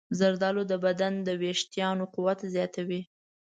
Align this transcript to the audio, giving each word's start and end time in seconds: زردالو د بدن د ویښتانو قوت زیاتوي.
زردالو 0.19 0.63
د 0.71 0.73
بدن 0.85 1.13
د 1.27 1.29
ویښتانو 1.41 2.03
قوت 2.15 2.39
زیاتوي. 2.53 3.01